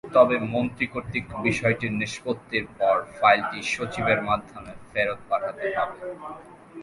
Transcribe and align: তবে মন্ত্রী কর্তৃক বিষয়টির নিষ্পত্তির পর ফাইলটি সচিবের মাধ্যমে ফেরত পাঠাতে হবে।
তবে 0.15 0.35
মন্ত্রী 0.53 0.85
কর্তৃক 0.93 1.25
বিষয়টির 1.45 1.93
নিষ্পত্তির 2.01 2.65
পর 2.77 2.97
ফাইলটি 3.17 3.59
সচিবের 3.73 4.19
মাধ্যমে 4.29 4.71
ফেরত 4.89 5.19
পাঠাতে 5.29 5.65
হবে। 5.75 5.97